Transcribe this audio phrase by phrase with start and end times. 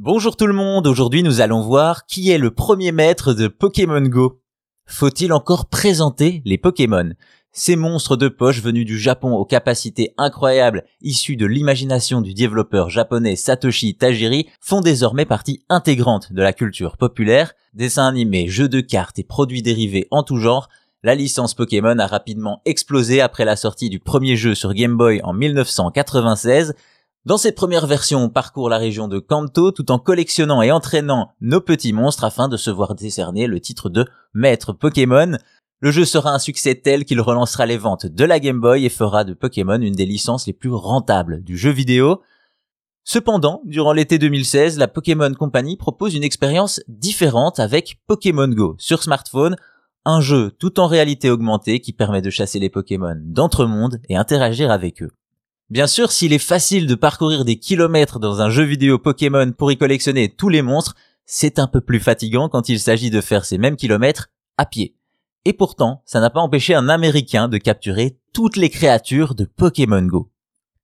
[0.00, 4.00] Bonjour tout le monde, aujourd'hui nous allons voir qui est le premier maître de Pokémon
[4.00, 4.40] Go.
[4.86, 7.14] Faut-il encore présenter les Pokémon?
[7.50, 12.90] Ces monstres de poche venus du Japon aux capacités incroyables issus de l'imagination du développeur
[12.90, 18.80] japonais Satoshi Tajiri font désormais partie intégrante de la culture populaire, dessins animés, jeux de
[18.80, 20.68] cartes et produits dérivés en tout genre,
[21.02, 25.20] la licence Pokémon a rapidement explosé après la sortie du premier jeu sur Game Boy
[25.24, 26.74] en 1996
[27.24, 31.32] dans cette première version, on parcourt la région de Kanto tout en collectionnant et entraînant
[31.40, 35.36] nos petits monstres afin de se voir décerner le titre de maître Pokémon.
[35.80, 38.88] Le jeu sera un succès tel qu'il relancera les ventes de la Game Boy et
[38.88, 42.22] fera de Pokémon une des licences les plus rentables du jeu vidéo.
[43.04, 49.02] Cependant, durant l'été 2016, la Pokémon Company propose une expérience différente avec Pokémon Go sur
[49.02, 49.56] smartphone,
[50.04, 54.70] un jeu tout en réalité augmentée qui permet de chasser les Pokémon d'entre-monde et interagir
[54.70, 55.10] avec eux.
[55.70, 59.70] Bien sûr, s'il est facile de parcourir des kilomètres dans un jeu vidéo Pokémon pour
[59.70, 60.96] y collectionner tous les monstres,
[61.26, 64.94] c'est un peu plus fatigant quand il s'agit de faire ces mêmes kilomètres à pied.
[65.44, 70.00] Et pourtant, ça n'a pas empêché un Américain de capturer toutes les créatures de Pokémon
[70.00, 70.30] Go.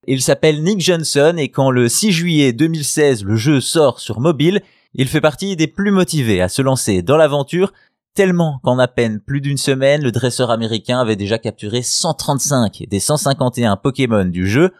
[0.06, 4.60] Il s'appelle Nick Johnson et quand le 6 juillet 2016 le jeu sort sur mobile,
[4.92, 7.72] il fait partie des plus motivés à se lancer dans l'aventure
[8.14, 13.00] tellement qu'en à peine plus d'une semaine, le dresseur américain avait déjà capturé 135 des
[13.00, 14.72] 151 Pokémon du jeu.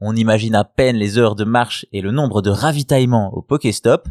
[0.00, 4.08] On imagine à peine les heures de marche et le nombre de ravitaillements au Pokéstop.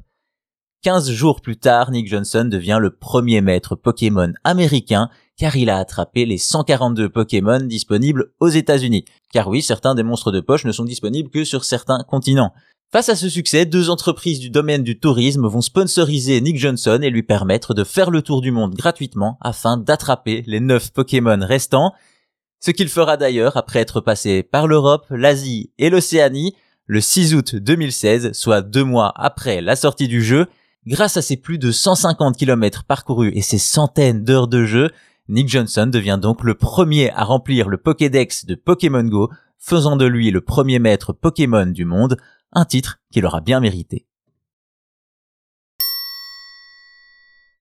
[0.82, 5.78] 15 jours plus tard, Nick Johnson devient le premier maître Pokémon américain car il a
[5.78, 9.06] attrapé les 142 Pokémon disponibles aux États-Unis.
[9.32, 12.54] Car oui, certains des monstres de poche ne sont disponibles que sur certains continents.
[12.92, 17.10] Face à ce succès, deux entreprises du domaine du tourisme vont sponsoriser Nick Johnson et
[17.10, 21.94] lui permettre de faire le tour du monde gratuitement afin d'attraper les neuf Pokémon restants.
[22.60, 26.56] Ce qu'il fera d'ailleurs après être passé par l'Europe, l'Asie et l'Océanie
[26.88, 30.46] le 6 août 2016, soit deux mois après la sortie du jeu.
[30.86, 34.92] Grâce à ses plus de 150 km parcourus et ses centaines d'heures de jeu,
[35.28, 40.06] Nick Johnson devient donc le premier à remplir le Pokédex de Pokémon Go, faisant de
[40.06, 42.18] lui le premier maître Pokémon du monde
[42.52, 44.08] un titre qu'il aura bien mérité.